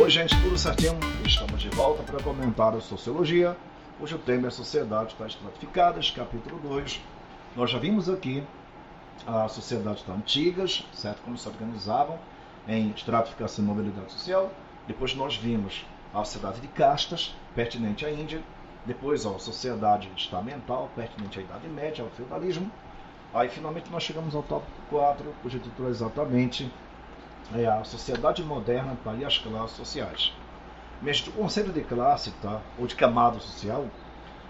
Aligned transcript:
Oi, 0.00 0.08
gente, 0.08 0.40
tudo 0.40 0.56
certinho? 0.56 0.96
Estamos 1.26 1.60
de 1.60 1.68
volta 1.70 2.04
para 2.04 2.22
comentar 2.22 2.72
a 2.72 2.80
Sociologia. 2.80 3.56
Hoje 4.00 4.14
o 4.14 4.18
tema 4.18 4.46
é 4.46 4.50
Sociedades 4.50 5.12
Estratificadas, 5.12 6.12
capítulo 6.12 6.56
2. 6.60 7.00
Nós 7.56 7.68
já 7.68 7.80
vimos 7.80 8.08
aqui 8.08 8.44
as 9.26 9.50
sociedades 9.50 10.08
antigas, 10.08 10.86
certo? 10.92 11.20
Como 11.22 11.36
se 11.36 11.48
organizavam 11.48 12.16
em 12.68 12.90
estratificação 12.90 13.64
e 13.64 13.66
mobilidade 13.66 14.12
social. 14.12 14.52
Depois 14.86 15.16
nós 15.16 15.34
vimos 15.34 15.84
a 16.14 16.22
sociedade 16.22 16.60
de 16.60 16.68
castas, 16.68 17.34
pertinente 17.56 18.06
à 18.06 18.10
Índia. 18.12 18.40
Depois 18.86 19.26
a 19.26 19.36
sociedade 19.40 20.08
estamental, 20.16 20.88
pertinente 20.94 21.40
à 21.40 21.42
Idade 21.42 21.66
Média, 21.66 22.04
ao 22.04 22.10
feudalismo. 22.10 22.70
Aí 23.34 23.48
finalmente 23.48 23.90
nós 23.90 24.04
chegamos 24.04 24.32
ao 24.36 24.44
tópico 24.44 24.80
4, 24.90 25.34
cujo 25.42 25.58
título 25.58 25.88
é 25.88 25.90
exatamente 25.90 26.70
é 27.54 27.66
a 27.66 27.82
sociedade 27.84 28.42
moderna 28.42 28.96
e 29.18 29.24
as 29.24 29.38
classes 29.38 29.76
sociais. 29.76 30.32
Mas 31.00 31.26
o 31.26 31.32
conceito 31.32 31.72
de 31.72 31.80
classe, 31.82 32.30
tá, 32.42 32.60
ou 32.78 32.86
de 32.86 32.94
camada 32.94 33.38
social, 33.40 33.86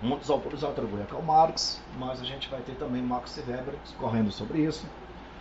muitos 0.00 0.30
autores 0.30 0.64
atribuem 0.64 1.02
a 1.02 1.06
Karl 1.06 1.22
Marx, 1.22 1.82
mas 1.98 2.20
a 2.20 2.24
gente 2.24 2.48
vai 2.48 2.60
ter 2.60 2.74
também 2.76 3.02
Max 3.02 3.36
Weber 3.46 3.74
correndo 3.98 4.30
sobre 4.30 4.60
isso. 4.60 4.86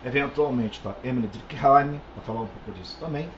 Eventualmente, 0.03 0.81
tá, 0.81 0.95
Emily 1.03 1.27
Durkheim, 1.27 2.01
para 2.13 2.23
falar 2.25 2.41
um 2.41 2.47
pouco 2.47 2.71
disso 2.77 2.97
também. 2.99 3.29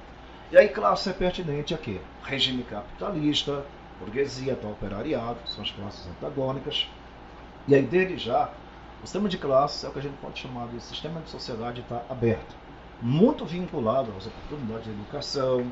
E 0.52 0.58
aí, 0.58 0.70
classe 0.70 1.10
é 1.10 1.14
pertinente 1.14 1.74
a 1.74 1.78
quê? 1.78 2.00
Regime 2.24 2.64
capitalista, 2.64 3.66
burguesia, 4.00 4.56
tá, 4.56 4.68
operariado, 4.68 5.38
são 5.46 5.64
as 5.64 5.72
classes 5.72 6.08
antagônicas. 6.08 6.90
E 7.68 7.76
aí, 7.76 7.84
desde 7.84 8.18
já, 8.18 8.50
o 9.04 9.06
sistema 9.06 9.30
de 9.30 9.38
classes 9.38 9.84
é 9.84 9.90
o 9.90 9.92
que 9.92 10.00
a 10.00 10.02
gente 10.02 10.18
pode 10.18 10.40
chamar 10.40 10.68
de 10.70 10.82
sistema 10.82 11.22
de 11.22 11.30
sociedade 11.30 11.86
tá, 11.88 12.02
aberto 12.10 12.67
muito 13.02 13.46
vinculado 13.46 14.12
às 14.18 14.26
oportunidades 14.26 14.86
de 14.86 14.92
educação, 14.92 15.72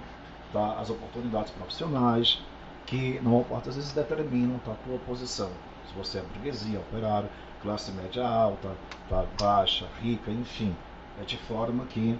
tá, 0.54 0.80
às 0.80 0.90
oportunidades 0.90 1.52
profissionais, 1.52 2.42
que 2.86 3.20
não 3.22 3.42
importa, 3.42 3.70
às 3.70 3.76
vezes 3.76 3.92
determinam 3.94 4.59
tá, 4.59 4.72
a 4.72 4.76
tua 4.76 5.00
posição. 5.00 5.50
Se 5.88 5.94
você 5.96 6.20
é 6.20 6.22
burguesia, 6.22 6.80
operário, 6.80 7.30
classe 7.62 7.92
média 7.92 8.28
alta, 8.28 8.72
tá, 9.09 9.26
baixa, 9.40 9.88
rica, 10.02 10.31
enfim. 10.31 10.76
É 11.20 11.23
de 11.23 11.38
forma 11.38 11.86
que 11.86 12.18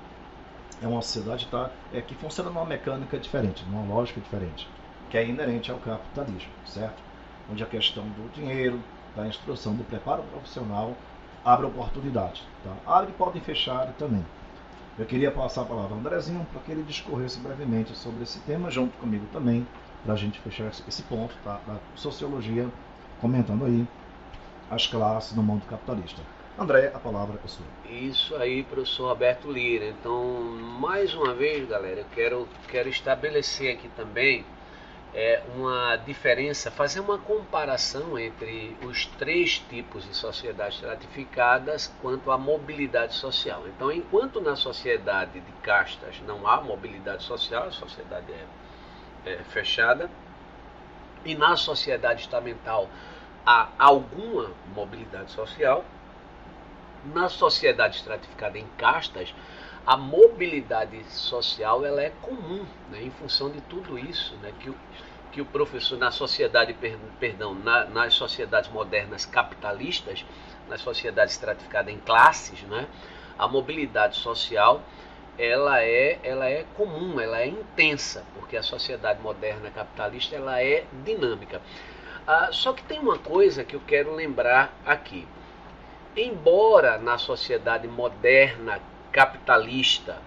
é 0.82 0.88
uma 0.88 1.02
sociedade 1.02 1.48
tá, 1.48 1.70
é, 1.94 2.02
que 2.02 2.16
funciona 2.16 2.50
numa 2.50 2.66
mecânica 2.66 3.18
diferente, 3.18 3.64
numa 3.66 3.94
lógica 3.94 4.20
diferente, 4.20 4.68
que 5.10 5.18
é 5.18 5.28
inerente 5.28 5.72
ao 5.72 5.78
capitalismo, 5.80 6.52
certo? 6.66 7.02
Onde 7.52 7.64
a 7.64 7.68
questão 7.68 8.04
do 8.04 8.32
dinheiro, 8.34 8.82
da 9.16 9.28
instrução, 9.28 9.76
do 9.76 9.84
preparo 9.84 10.24
profissional 10.24 10.96
abre 11.44 11.68
oportunidades. 11.68 12.42
Tá? 12.64 12.76
Abre 12.86 13.12
e 13.12 13.14
podem 13.14 13.42
fechar 13.42 13.94
também. 13.94 14.26
Eu 14.98 15.06
queria 15.06 15.30
passar 15.30 15.64
a 15.64 15.66
palavra 15.66 15.94
ao 15.94 16.00
Andrezinho 16.00 16.48
para 16.54 16.62
que 16.62 16.72
ele 16.72 16.82
discorresse 16.84 17.38
brevemente 17.40 17.94
sobre 17.96 18.24
esse 18.24 18.40
tema, 18.40 18.72
junto 18.72 18.98
comigo 18.98 19.26
também, 19.34 19.68
para 20.04 20.14
a 20.14 20.18
gente 20.18 20.40
fechar 20.40 20.68
esse 20.68 21.02
ponto 21.04 21.36
tá, 21.44 21.60
da 21.68 21.76
sociologia, 21.96 22.70
comentando 23.20 23.66
aí 23.66 23.86
as 24.72 24.88
classes 24.88 25.36
no 25.36 25.44
mundo 25.44 25.66
capitalista. 25.66 26.22
André, 26.58 26.92
a 26.94 27.00
palavra 27.00 27.38
é 27.44 27.48
sua. 27.48 27.66
Isso 27.90 28.34
aí, 28.38 28.64
professor 28.64 29.10
Roberto 29.10 29.52
Lira. 29.52 29.88
Então, 29.88 30.24
mais 30.80 31.14
uma 31.14 31.34
vez, 31.34 31.68
galera, 31.68 32.00
eu 32.00 32.06
quero, 32.16 32.48
quero 32.70 32.88
estabelecer 32.88 33.76
aqui 33.76 33.90
também 33.98 34.46
é, 35.16 35.42
uma 35.56 35.96
diferença, 35.96 36.70
fazer 36.70 37.00
uma 37.00 37.18
comparação 37.18 38.20
entre 38.20 38.76
os 38.84 39.06
três 39.06 39.58
tipos 39.60 40.06
de 40.06 40.14
sociedades 40.14 40.76
estratificadas 40.76 41.88
quanto 42.02 42.30
à 42.30 42.38
mobilidade 42.38 43.14
social. 43.14 43.64
Então, 43.66 43.90
enquanto 43.90 44.42
na 44.42 44.58
sociedade 44.58 45.40
de 45.40 45.52
castas 45.64 46.22
não 46.28 46.46
há 46.46 46.60
mobilidade 46.60 47.24
social, 47.24 47.64
a 47.64 47.72
sociedade 47.72 48.26
é, 49.26 49.32
é 49.32 49.38
fechada, 49.46 50.10
e 51.24 51.34
na 51.34 51.56
sociedade 51.56 52.22
estamental 52.22 52.90
há 53.46 53.70
alguma 53.80 54.52
mobilidade 54.76 55.32
social, 55.32 55.86
na 57.14 57.30
sociedade 57.30 57.98
estratificada 57.98 58.58
em 58.58 58.68
castas, 58.78 59.34
a 59.86 59.96
mobilidade 59.96 61.04
social 61.10 61.86
ela 61.86 62.02
é 62.02 62.12
comum, 62.22 62.66
né, 62.90 63.04
em 63.04 63.12
função 63.12 63.50
de 63.50 63.62
tudo 63.62 64.00
isso, 64.00 64.36
né, 64.38 64.52
que, 64.60 64.70
o, 64.70 64.76
que 65.32 65.42
o 65.42 65.46
professor 65.46 65.98
na 65.98 66.10
sociedade, 66.10 66.76
perdão, 67.20 67.54
na, 67.54 67.86
nas 67.86 68.16
sociedades 68.16 68.70
modernas 68.72 69.26
capitalistas, 69.26 70.26
nas 70.68 70.82
sociedades 70.82 71.36
estratificadas 71.36 71.94
em 71.94 72.00
classes, 72.00 72.62
né, 72.64 72.88
a 73.38 73.48
mobilidade 73.48 74.18
social 74.18 74.82
ela 75.38 75.84
é, 75.84 76.20
ela 76.24 76.46
é 76.46 76.66
comum, 76.76 77.20
ela 77.20 77.42
é 77.42 77.48
intensa, 77.48 78.24
porque 78.34 78.56
a 78.56 78.64
sociedade 78.64 79.22
moderna 79.22 79.70
capitalista 79.70 80.36
ela 80.36 80.62
é 80.62 80.86
dinâmica. 81.04 81.62
Ah, 82.26 82.50
só 82.52 82.74
que 82.74 82.84
tem 82.84 83.00
uma 83.00 83.20
coisa 83.20 83.64
que 83.64 83.76
eu 83.76 83.82
quero 83.86 84.16
lembrar 84.16 84.74
aqui. 84.86 85.28
Embora 86.16 86.98
na 86.98 87.18
sociedade 87.18 87.88
moderna 87.88 88.80
capitalista 89.12 90.18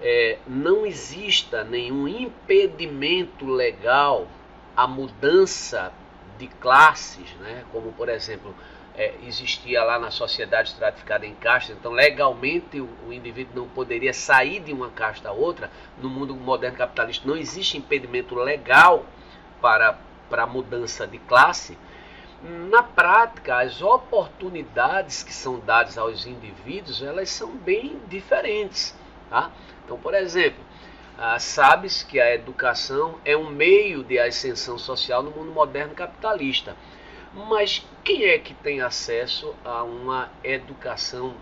é, 0.00 0.38
não 0.46 0.86
exista 0.86 1.62
nenhum 1.62 2.08
impedimento 2.08 3.46
legal 3.46 4.26
à 4.74 4.86
mudança 4.86 5.92
de 6.38 6.46
classes, 6.46 7.30
né? 7.40 7.64
como 7.70 7.92
por 7.92 8.08
exemplo 8.08 8.54
é, 8.94 9.14
existia 9.26 9.84
lá 9.84 9.98
na 9.98 10.10
sociedade 10.10 10.70
estratificada 10.70 11.26
em 11.26 11.34
castas, 11.34 11.76
então 11.76 11.92
legalmente 11.92 12.80
o, 12.80 12.88
o, 13.06 13.12
indivíduo 13.12 13.62
não 13.62 13.68
poderia 13.68 14.12
sair 14.12 14.60
de 14.60 14.72
uma 14.72 14.90
casta 14.90 15.28
a 15.28 15.32
outra. 15.32 15.70
No 16.00 16.08
mundo 16.08 16.34
moderno 16.34 16.76
capitalista 16.76 17.28
não 17.28 17.36
existe 17.36 17.76
impedimento 17.76 18.34
legal 18.34 19.06
para, 19.60 19.98
para 20.28 20.44
a 20.44 20.46
mudança 20.46 21.06
de 21.06 21.18
classe 21.18 21.76
na 22.42 22.82
prática, 22.82 23.58
as 23.58 23.80
oportunidades 23.80 25.22
que 25.22 25.32
são 25.32 25.60
dadas 25.60 25.96
aos 25.96 26.26
indivíduos, 26.26 27.02
elas 27.02 27.30
são 27.30 27.54
bem 27.56 28.00
diferentes. 28.08 28.96
Tá? 29.30 29.50
Então, 29.84 29.96
por 29.96 30.12
exemplo, 30.12 30.62
ah, 31.16 31.38
sabes 31.38 32.02
que 32.02 32.18
a 32.18 32.34
educação 32.34 33.18
é 33.24 33.36
um 33.36 33.48
meio 33.48 34.02
de 34.02 34.18
ascensão 34.18 34.76
social 34.76 35.22
no 35.22 35.30
mundo 35.30 35.52
moderno 35.52 35.94
capitalista. 35.94 36.76
Mas 37.32 37.86
quem 38.02 38.24
é 38.24 38.38
que 38.38 38.52
tem 38.54 38.80
acesso 38.80 39.54
a 39.64 39.84
uma 39.84 40.28
educação 40.42 41.34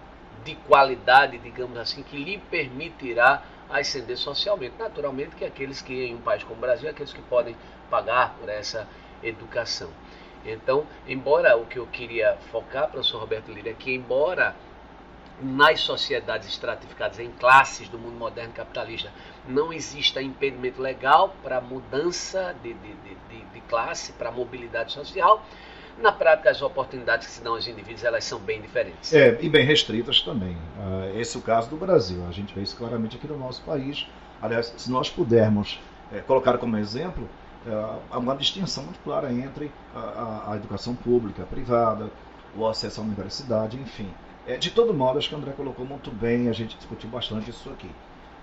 de 0.44 0.54
qualidade, 0.54 1.38
digamos 1.38 1.78
assim, 1.78 2.02
que 2.02 2.22
lhe 2.22 2.38
permitirá 2.38 3.42
ascender 3.70 4.18
socialmente? 4.18 4.74
Naturalmente 4.78 5.34
que 5.34 5.44
aqueles 5.44 5.80
que 5.80 5.94
em 6.04 6.14
um 6.14 6.20
país 6.20 6.44
como 6.44 6.56
o 6.56 6.60
Brasil, 6.60 6.90
aqueles 6.90 7.12
que 7.12 7.22
podem 7.22 7.56
pagar 7.88 8.34
por 8.38 8.48
essa 8.48 8.86
educação. 9.22 9.90
Então, 10.44 10.86
embora 11.06 11.56
o 11.56 11.66
que 11.66 11.78
eu 11.78 11.86
queria 11.86 12.36
focar, 12.50 12.88
professor 12.88 13.20
Roberto 13.20 13.52
Lira, 13.52 13.70
é 13.70 13.74
que 13.74 13.94
embora 13.94 14.54
nas 15.42 15.80
sociedades 15.80 16.48
estratificadas 16.48 17.18
em 17.18 17.30
classes 17.30 17.88
do 17.88 17.98
mundo 17.98 18.16
moderno 18.16 18.52
capitalista 18.52 19.10
não 19.48 19.72
exista 19.72 20.20
impedimento 20.20 20.80
legal 20.80 21.34
para 21.42 21.60
mudança 21.60 22.54
de, 22.62 22.74
de, 22.74 22.94
de, 22.94 23.44
de 23.54 23.60
classe, 23.62 24.12
para 24.12 24.30
mobilidade 24.30 24.92
social, 24.92 25.44
na 25.98 26.12
prática 26.12 26.50
as 26.50 26.62
oportunidades 26.62 27.26
que 27.26 27.32
se 27.32 27.42
dão 27.42 27.54
aos 27.54 27.66
indivíduos 27.66 28.04
elas 28.04 28.24
são 28.24 28.38
bem 28.38 28.60
diferentes. 28.60 29.12
É, 29.12 29.38
e 29.40 29.48
bem 29.48 29.64
restritas 29.64 30.20
também. 30.20 30.56
Uh, 30.76 31.18
esse 31.18 31.36
é 31.36 31.40
o 31.40 31.42
caso 31.42 31.68
do 31.68 31.76
Brasil. 31.76 32.24
A 32.28 32.32
gente 32.32 32.54
vê 32.54 32.62
isso 32.62 32.76
claramente 32.76 33.16
aqui 33.16 33.26
no 33.26 33.38
nosso 33.38 33.62
país. 33.62 34.06
Aliás, 34.40 34.72
se 34.76 34.90
nós 34.90 35.10
pudermos 35.10 35.78
é, 36.12 36.20
colocar 36.20 36.56
como 36.58 36.76
exemplo, 36.76 37.28
há 38.10 38.18
uma 38.18 38.34
distinção 38.36 38.84
muito 38.84 39.00
clara 39.00 39.32
entre 39.32 39.70
a, 39.94 40.52
a, 40.52 40.56
educação 40.56 40.94
pública, 40.94 41.42
a 41.42 41.46
privada, 41.46 42.10
o 42.56 42.66
acesso 42.66 43.00
à 43.00 43.04
universidade, 43.04 43.76
enfim. 43.76 44.08
É, 44.46 44.56
de 44.56 44.70
todo 44.70 44.94
modo, 44.94 45.18
acho 45.18 45.28
que 45.28 45.34
o 45.34 45.38
André 45.38 45.52
colocou 45.52 45.84
muito 45.84 46.10
bem, 46.10 46.48
a 46.48 46.52
gente 46.52 46.76
discutiu 46.76 47.10
bastante 47.10 47.50
isso 47.50 47.68
aqui. 47.70 47.90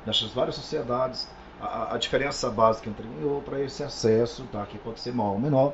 Nessas 0.06 0.31
várias 0.31 0.56
sociedades, 0.56 1.28
a, 1.60 1.96
a 1.96 1.98
diferença 1.98 2.50
básica 2.50 2.90
entre 2.90 3.06
uma 3.08 3.22
e 3.22 3.25
outra 3.25 3.60
é 3.60 3.66
esse 3.66 3.84
acesso, 3.84 4.44
tá, 4.52 4.66
que 4.66 4.78
pode 4.78 5.00
ser 5.00 5.14
maior 5.14 5.31
ou 5.31 5.40
menor, 5.40 5.74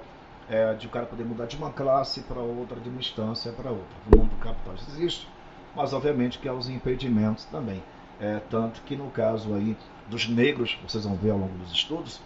é, 0.50 0.74
de 0.74 0.88
o 0.88 0.90
cara 0.90 1.06
poder 1.06 1.26
mudar 1.26 1.46
de 1.46 1.58
uma 1.58 1.72
classe 1.72 2.22
para 2.22 2.40
outra, 2.40 2.80
de 2.80 2.90
uma 2.90 3.00
instância 3.00 3.52
para 3.52 3.70
outra. 3.70 3.98
No 4.10 4.24
mundo 4.24 4.36
capital 4.40 4.74
existe, 4.90 5.28
mas 5.76 5.94
obviamente 5.94 6.40
que 6.40 6.48
há 6.48 6.54
os 6.54 6.70
impedimentos 6.70 7.46
também. 7.46 7.84
É, 8.20 8.40
tanto 8.50 8.82
que 8.84 8.96
no 8.96 9.10
caso 9.10 9.54
aí 9.54 9.76
dos 10.08 10.30
negros, 10.30 10.78
vocês 10.88 11.04
vão 11.04 11.16
ver 11.16 11.32
ao 11.32 11.38
longo 11.38 11.58
dos 11.58 11.72
estudos, 11.72 12.22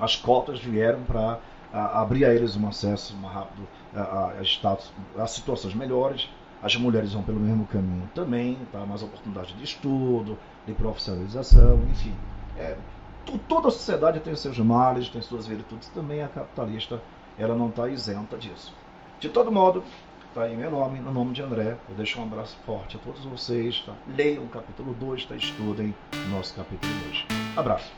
as 0.00 0.16
cotas 0.16 0.60
vieram 0.60 1.02
para 1.02 1.38
abrir 1.72 2.24
a 2.24 2.34
eles 2.34 2.56
um 2.56 2.68
acesso 2.68 3.16
mais 3.16 3.34
rápido 3.34 3.66
a, 3.94 4.34
a, 4.38 4.42
status, 4.42 4.92
a 5.16 5.26
situações 5.26 5.74
melhores. 5.74 6.28
As 6.62 6.76
mulheres 6.76 7.12
vão 7.12 7.22
pelo 7.22 7.40
mesmo 7.40 7.66
caminho 7.66 8.08
também, 8.14 8.56
tá? 8.70 8.86
mais 8.86 9.02
oportunidade 9.02 9.52
de 9.54 9.64
estudo, 9.64 10.38
de 10.64 10.72
profissionalização, 10.72 11.82
enfim. 11.90 12.14
É, 12.56 12.76
toda 13.48 13.68
a 13.68 13.70
sociedade 13.70 14.20
tem 14.20 14.36
seus 14.36 14.58
males, 14.58 15.08
tem 15.08 15.20
suas 15.20 15.46
virtudes, 15.46 15.88
também 15.88 16.22
a 16.22 16.28
capitalista 16.28 17.00
ela 17.38 17.56
não 17.56 17.68
está 17.68 17.88
isenta 17.88 18.36
disso. 18.36 18.72
De 19.18 19.28
todo 19.28 19.50
modo, 19.50 19.82
tá 20.34 20.48
em 20.48 20.56
meu 20.56 20.70
nome, 20.70 21.00
no 21.00 21.12
nome 21.12 21.32
de 21.32 21.42
André, 21.42 21.76
eu 21.88 21.94
deixo 21.96 22.20
um 22.20 22.24
abraço 22.24 22.56
forte 22.64 22.96
a 22.96 23.00
todos 23.00 23.24
vocês. 23.24 23.80
Tá? 23.84 23.92
Leiam 24.08 24.44
o 24.44 24.48
capítulo 24.48 24.94
2, 24.94 25.26
tá? 25.26 25.34
estudem 25.34 25.94
o 26.14 26.30
nosso 26.30 26.54
capítulo 26.54 26.92
2. 27.06 27.26
Abraço. 27.56 27.92